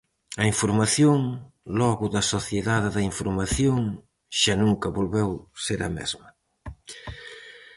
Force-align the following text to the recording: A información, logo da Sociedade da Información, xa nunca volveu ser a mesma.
A 0.41 0.43
información, 0.51 1.19
logo 1.79 2.05
da 2.15 2.23
Sociedade 2.33 2.89
da 2.95 3.01
Información, 3.11 3.79
xa 4.39 4.53
nunca 4.63 4.87
volveu 4.97 5.29
ser 5.65 5.79
a 5.87 5.89
mesma. 5.97 6.27